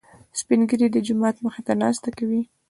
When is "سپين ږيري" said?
0.39-0.87